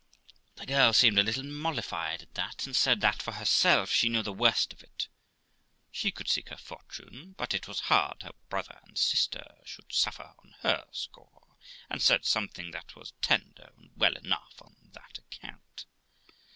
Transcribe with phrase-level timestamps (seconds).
[0.55, 4.23] The girl seemed a little mollified at that, and said that, for herself, she knew
[4.23, 5.07] the worst of it,
[5.91, 10.33] she could seek her fortune; but it was hard her brother and sister should suffer
[10.39, 11.55] on her score;
[11.87, 15.85] and said something that was tender and well enough on that account.